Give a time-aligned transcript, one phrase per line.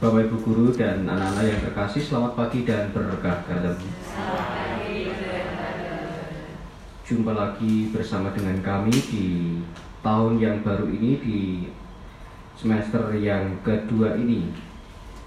[0.00, 3.76] Bapak Ibu Guru dan anak-anak yang terkasih, selamat pagi dan berkah dalam.
[7.04, 9.60] Jumpa lagi bersama dengan kami di
[10.00, 11.40] tahun yang baru ini di
[12.56, 14.48] semester yang kedua ini.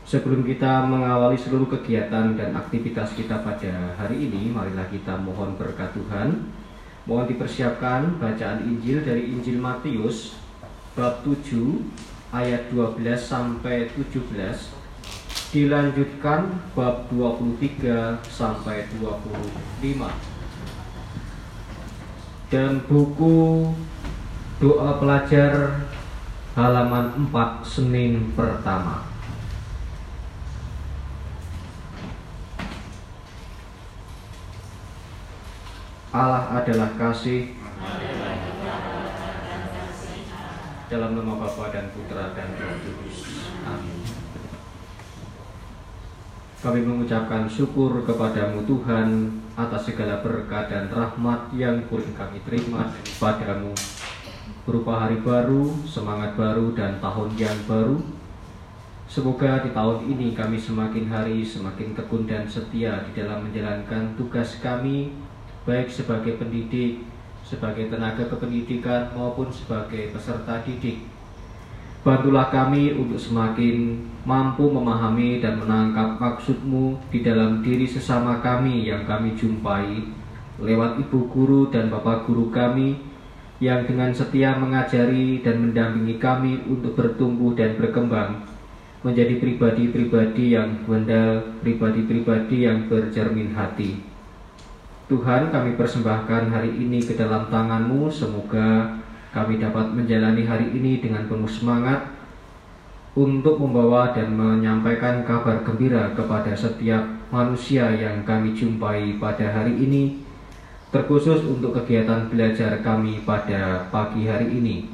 [0.09, 5.93] Sebelum kita mengawali seluruh kegiatan dan aktivitas kita pada hari ini, marilah kita mohon berkat
[5.93, 6.49] Tuhan.
[7.05, 10.33] Mohon dipersiapkan bacaan Injil dari Injil Matius
[10.97, 12.02] bab 7
[12.33, 14.25] ayat 12 sampai 17
[15.53, 20.33] dilanjutkan bab 23 sampai 25
[22.49, 23.69] dan buku
[24.57, 25.85] doa pelajar
[26.57, 29.09] halaman 4 Senin pertama.
[36.13, 37.57] Allah adalah kasih
[40.91, 43.17] dalam nama Bapa dan Putra dan Roh Kudus.
[43.63, 44.01] Amin.
[46.63, 52.87] Kami mengucapkan syukur kepadamu Tuhan atas segala berkat dan rahmat yang pun kami terima
[53.19, 53.75] padamu
[54.63, 57.99] berupa hari baru, semangat baru, dan tahun yang baru.
[59.11, 64.63] Semoga di tahun ini kami semakin hari semakin tekun dan setia di dalam menjalankan tugas
[64.63, 65.11] kami
[65.67, 67.03] baik sebagai pendidik,
[67.53, 71.05] sebagai tenaga kependidikan maupun sebagai peserta didik.
[72.01, 79.05] Bantulah kami untuk semakin mampu memahami dan menangkap maksudmu di dalam diri sesama kami yang
[79.05, 80.03] kami jumpai
[80.59, 82.99] lewat ibu guru dan bapak guru kami
[83.63, 88.43] yang dengan setia mengajari dan mendampingi kami untuk bertumbuh dan berkembang
[89.03, 94.12] menjadi pribadi-pribadi yang benar, pribadi-pribadi yang bercermin hati.
[95.03, 98.07] Tuhan kami persembahkan hari ini ke dalam tanganmu.
[98.07, 98.95] Semoga
[99.35, 102.07] kami dapat menjalani hari ini dengan penuh semangat
[103.13, 110.23] Untuk membawa dan menyampaikan kabar gembira kepada setiap manusia yang kami jumpai pada hari ini
[110.89, 114.89] Terkhusus untuk kegiatan belajar kami pada pagi hari ini.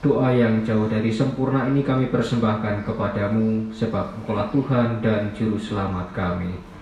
[0.00, 6.12] Doa yang jauh dari sempurna ini kami persembahkan kepadamu Sebab engkaulah Tuhan dan Juru Selamat
[6.14, 6.73] kami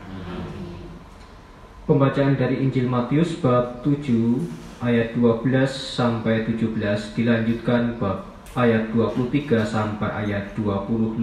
[1.82, 4.06] Pembacaan dari Injil Matius bab 7
[4.86, 6.78] ayat 12 sampai 17
[7.18, 8.22] dilanjutkan bab
[8.54, 11.18] ayat 23 sampai ayat 25.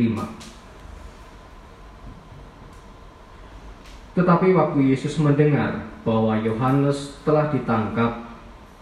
[4.20, 8.20] Tetapi waktu Yesus mendengar bahwa Yohanes telah ditangkap,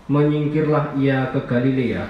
[0.10, 2.10] menyingkirlah ia ke Galilea.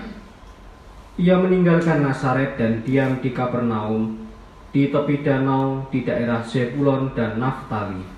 [1.20, 4.32] Ia meninggalkan Nazaret dan diam di Kapernaum,
[4.72, 8.17] di tepi danau di daerah Zebulon dan Naftali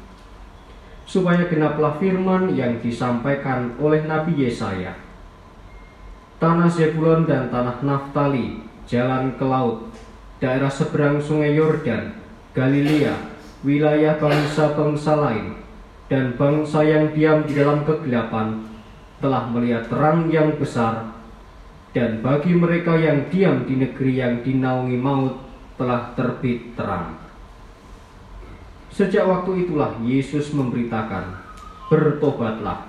[1.09, 4.93] supaya genaplah firman yang disampaikan oleh Nabi Yesaya.
[6.37, 9.89] Tanah Zebulon dan tanah Naftali, jalan ke laut,
[10.37, 12.13] daerah seberang sungai Yordan,
[12.53, 13.17] Galilea,
[13.65, 15.57] wilayah bangsa-bangsa lain,
[16.13, 18.69] dan bangsa yang diam di dalam kegelapan,
[19.17, 21.09] telah melihat terang yang besar,
[21.89, 25.41] dan bagi mereka yang diam di negeri yang dinaungi maut,
[25.73, 27.17] telah terbit terang.
[28.99, 31.31] Sejak waktu itulah Yesus memberitakan,
[31.87, 32.83] "Bertobatlah,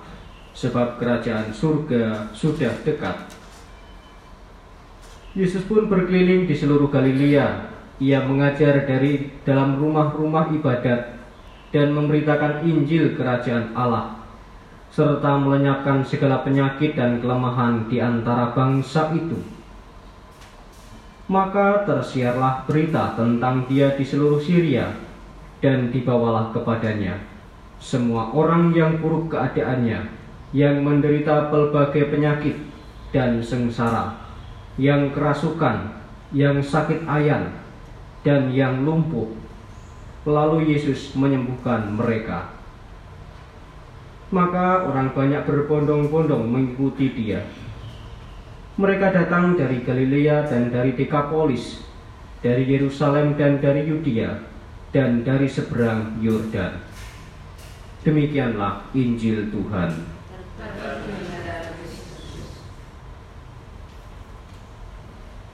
[0.51, 3.15] sebab kerajaan surga sudah dekat."
[5.39, 7.71] Yesus pun berkeliling di seluruh Galilea.
[8.03, 11.15] Ia mengajar dari dalam rumah-rumah ibadat
[11.71, 14.19] dan memberitakan Injil kerajaan Allah
[14.91, 19.39] serta melenyapkan segala penyakit dan kelemahan di antara bangsa itu.
[21.31, 25.10] Maka tersiarlah berita tentang dia di seluruh Syria
[25.61, 27.31] dan dibawalah kepadanya
[27.81, 30.05] semua orang yang buruk keadaannya,
[30.53, 32.61] yang menderita pelbagai penyakit
[33.09, 34.21] dan sengsara,
[34.77, 35.89] yang kerasukan,
[36.37, 37.57] yang sakit ayan,
[38.21, 39.33] dan yang lumpuh.
[40.29, 42.53] Lalu Yesus menyembuhkan mereka.
[44.29, 47.49] Maka orang banyak berbondong-bondong mengikuti dia.
[48.77, 51.81] Mereka datang dari Galilea dan dari Dekapolis,
[52.45, 54.50] dari Yerusalem dan dari Yudea,
[54.91, 56.83] dan dari seberang Yordan.
[58.03, 59.91] Demikianlah Injil Tuhan.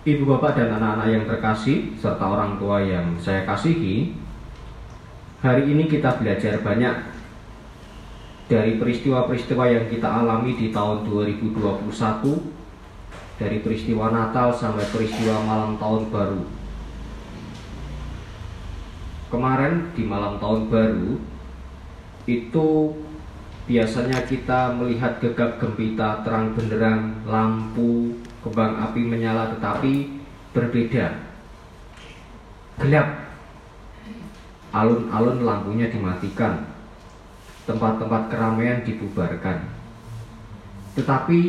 [0.06, 4.14] Ibu bapak dan anak-anak yang terkasih serta orang tua yang saya kasihi,
[5.42, 6.94] hari ini kita belajar banyak
[8.46, 11.90] dari peristiwa-peristiwa yang kita alami di tahun 2021
[13.42, 16.55] dari peristiwa Natal sampai peristiwa malam tahun baru
[19.32, 21.18] kemarin di malam tahun baru
[22.26, 22.68] itu
[23.66, 28.14] biasanya kita melihat gegap gempita terang benderang lampu
[28.46, 30.22] kembang api menyala tetapi
[30.54, 31.06] berbeda.
[32.78, 33.08] Gelap.
[34.76, 36.68] Alun-alun lampunya dimatikan,
[37.64, 39.64] tempat-tempat keramaian dibubarkan.
[40.92, 41.40] Tetapi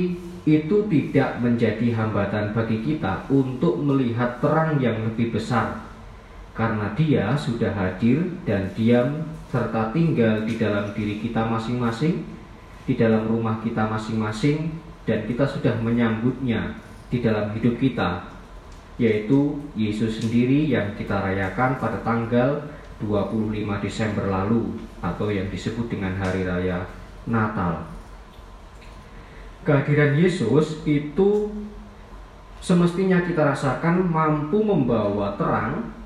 [0.47, 5.87] itu tidak menjadi hambatan bagi kita untuk melihat terang yang lebih besar,
[6.57, 12.25] karena Dia sudah hadir dan diam serta tinggal di dalam diri kita masing-masing,
[12.89, 14.74] di dalam rumah kita masing-masing,
[15.06, 16.75] dan kita sudah menyambutnya
[17.13, 18.25] di dalam hidup kita,
[18.98, 22.65] yaitu Yesus sendiri yang kita rayakan pada tanggal
[23.00, 23.53] 25
[23.86, 26.89] Desember lalu atau yang disebut dengan Hari Raya
[27.30, 27.86] Natal.
[29.62, 31.53] Kehadiran Yesus itu
[32.57, 35.96] semestinya kita rasakan mampu membawa terang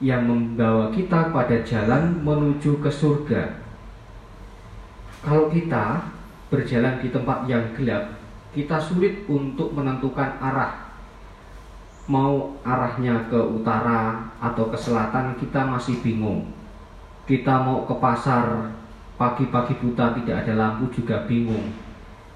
[0.00, 3.64] yang membawa kita pada jalan menuju ke surga.
[5.24, 6.04] Kalau kita
[6.52, 8.20] berjalan di tempat yang gelap,
[8.52, 10.92] kita sulit untuk menentukan arah.
[12.06, 16.46] Mau arahnya ke utara atau ke selatan, kita masih bingung.
[17.26, 18.70] Kita mau ke pasar
[19.18, 21.74] pagi-pagi buta tidak ada lampu juga bingung.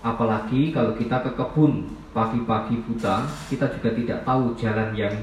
[0.03, 5.15] Apalagi kalau kita ke kebun pagi-pagi buta, kita juga tidak tahu jalan yang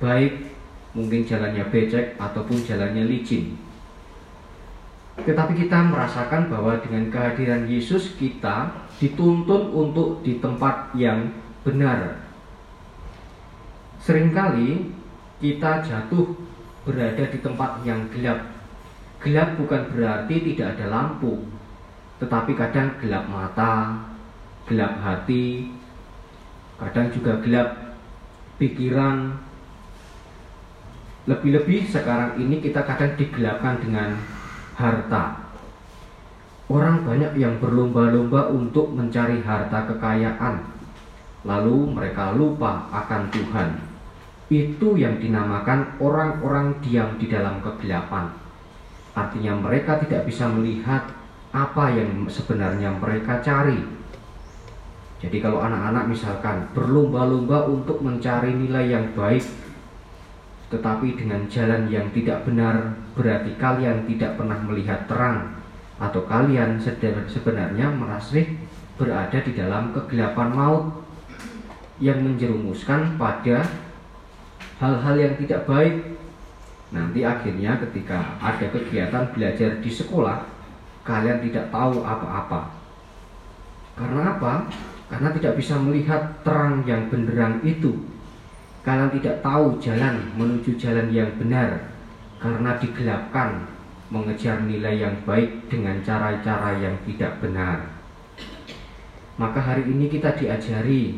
[0.00, 0.54] baik
[0.94, 3.58] mungkin jalannya becek ataupun jalannya licin.
[5.14, 11.30] Tetapi kita merasakan bahwa dengan kehadiran Yesus kita dituntun untuk di tempat yang
[11.62, 12.18] benar.
[14.02, 14.90] Seringkali
[15.38, 16.34] kita jatuh
[16.82, 18.42] berada di tempat yang gelap.
[19.22, 21.46] Gelap bukan berarti tidak ada lampu,
[22.20, 24.04] tetapi kadang gelap mata,
[24.68, 25.72] gelap hati,
[26.76, 27.96] kadang juga gelap
[28.60, 29.40] pikiran,
[31.24, 34.20] lebih-lebih sekarang ini kita kadang digelapkan dengan
[34.76, 35.40] harta.
[36.68, 40.64] Orang banyak yang berlomba-lomba untuk mencari harta kekayaan,
[41.44, 43.68] lalu mereka lupa akan Tuhan.
[44.48, 48.28] Itu yang dinamakan orang-orang diam di dalam kegelapan.
[49.16, 51.08] Artinya, mereka tidak bisa melihat
[51.52, 53.80] apa yang sebenarnya mereka cari.
[55.24, 59.63] Jadi, kalau anak-anak misalkan berlomba-lomba untuk mencari nilai yang baik
[60.74, 65.54] tetapi dengan jalan yang tidak benar berarti kalian tidak pernah melihat terang
[66.02, 66.82] atau kalian
[67.30, 68.58] sebenarnya merasih
[68.98, 71.06] berada di dalam kegelapan maut
[72.02, 73.62] yang menjerumuskan pada
[74.82, 76.18] hal-hal yang tidak baik.
[76.90, 80.42] Nanti akhirnya ketika ada kegiatan belajar di sekolah
[81.06, 82.74] kalian tidak tahu apa-apa.
[83.94, 84.54] Karena apa?
[85.14, 87.94] karena tidak bisa melihat terang yang benderang itu
[88.84, 91.88] Kalian tidak tahu jalan menuju jalan yang benar
[92.36, 93.64] karena digelapkan
[94.12, 97.80] mengejar nilai yang baik dengan cara-cara yang tidak benar.
[99.40, 101.16] Maka hari ini kita diajari,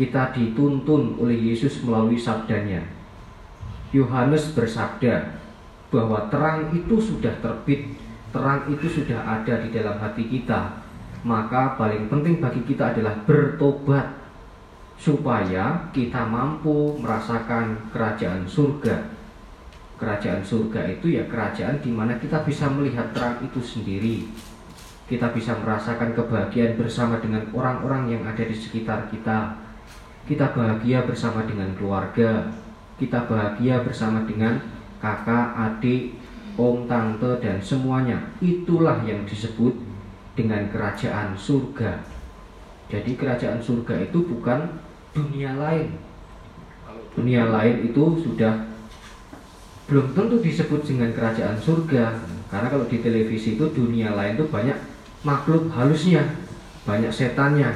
[0.00, 2.82] kita dituntun oleh Yesus melalui sabdanya.
[3.94, 5.38] Yohanes bersabda
[5.92, 7.94] bahwa terang itu sudah terbit,
[8.32, 10.82] terang itu sudah ada di dalam hati kita.
[11.22, 14.17] Maka paling penting bagi kita adalah bertobat
[14.98, 19.14] supaya kita mampu merasakan kerajaan surga.
[19.94, 24.26] Kerajaan surga itu ya kerajaan di mana kita bisa melihat terang itu sendiri.
[25.08, 29.56] Kita bisa merasakan kebahagiaan bersama dengan orang-orang yang ada di sekitar kita.
[30.28, 32.52] Kita bahagia bersama dengan keluarga.
[33.00, 34.60] Kita bahagia bersama dengan
[35.00, 36.18] kakak, adik,
[36.60, 38.20] om, tante, dan semuanya.
[38.42, 39.72] Itulah yang disebut
[40.36, 42.04] dengan kerajaan surga.
[42.92, 44.87] Jadi kerajaan surga itu bukan
[45.26, 45.88] dunia lain.
[47.18, 48.70] Dunia lain itu sudah
[49.88, 52.20] belum tentu disebut dengan kerajaan surga
[52.52, 54.76] karena kalau di televisi itu dunia lain itu banyak
[55.26, 56.22] makhluk halusnya,
[56.86, 57.72] banyak setannya.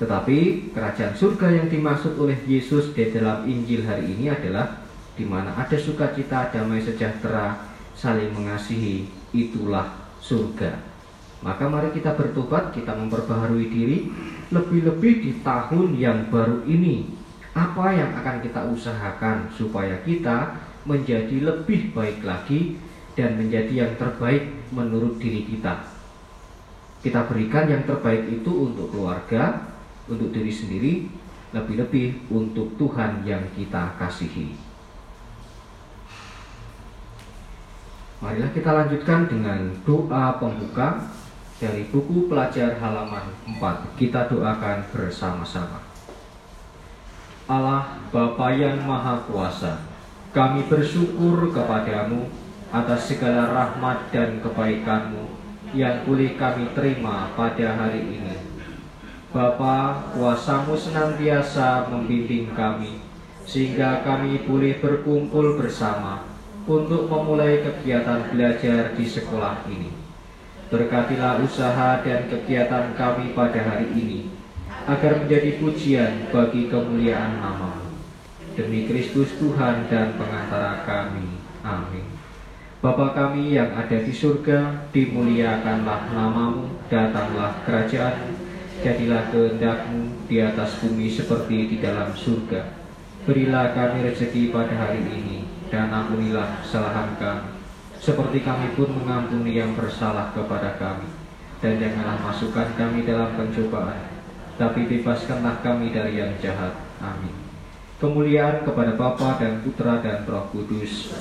[0.00, 4.80] Tetapi kerajaan surga yang dimaksud oleh Yesus di dalam Injil hari ini adalah
[5.12, 9.04] di mana ada sukacita, damai sejahtera, saling mengasihi,
[9.36, 10.89] itulah surga.
[11.40, 14.12] Maka mari kita bertobat, kita memperbaharui diri,
[14.52, 17.16] lebih-lebih di tahun yang baru ini.
[17.56, 20.54] Apa yang akan kita usahakan supaya kita
[20.84, 22.76] menjadi lebih baik lagi
[23.16, 25.80] dan menjadi yang terbaik menurut diri kita.
[27.00, 29.72] Kita berikan yang terbaik itu untuk keluarga,
[30.06, 30.92] untuk diri sendiri,
[31.56, 34.52] lebih-lebih untuk Tuhan yang kita kasihi.
[38.20, 41.00] Marilah kita lanjutkan dengan doa pembuka
[41.60, 45.84] dari buku pelajar halaman 4 kita doakan bersama-sama
[47.44, 49.84] Allah Bapa yang Maha Kuasa
[50.32, 52.32] kami bersyukur kepadamu
[52.72, 55.36] atas segala rahmat dan kebaikanmu
[55.76, 58.34] yang boleh kami terima pada hari ini
[59.30, 62.98] Bapa kuasamu senantiasa membimbing kami
[63.46, 66.26] sehingga kami boleh berkumpul bersama
[66.66, 70.09] untuk memulai kegiatan belajar di sekolah ini.
[70.70, 74.30] Berkatilah usaha dan kegiatan kami pada hari ini,
[74.86, 77.90] agar menjadi pujian bagi kemuliaan namamu.
[78.54, 81.42] Demi Kristus Tuhan dan pengantara kami.
[81.66, 82.06] Amin.
[82.78, 88.38] Bapa kami yang ada di surga, dimuliakanlah namamu, datanglah kerajaan,
[88.80, 92.78] jadilah kehendakmu di atas bumi seperti di dalam surga.
[93.28, 97.59] Berilah kami rezeki pada hari ini, dan ampunilah kesalahan kami,
[98.00, 101.06] seperti kami pun mengampuni yang bersalah kepada kami.
[101.60, 104.24] Dan janganlah masukkan kami dalam pencobaan,
[104.56, 106.72] tapi bebaskanlah kami dari yang jahat.
[107.04, 107.36] Amin.
[108.00, 111.12] Kemuliaan kepada Bapa dan Putra dan Roh Kudus.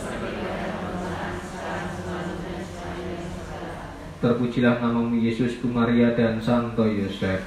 [4.23, 7.43] Terpujilah namamu Yesus, Maria dan Santo Yosef.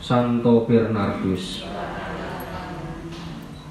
[0.00, 1.71] Santo Bernardus.